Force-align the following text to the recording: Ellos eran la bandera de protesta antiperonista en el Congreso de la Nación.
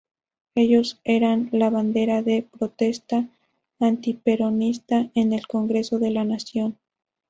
Ellos 0.55 0.99
eran 1.03 1.49
la 1.51 1.69
bandera 1.69 2.23
de 2.23 2.41
protesta 2.41 3.29
antiperonista 3.79 5.11
en 5.13 5.31
el 5.31 5.45
Congreso 5.45 5.99
de 5.99 6.09
la 6.09 6.23
Nación. 6.25 6.79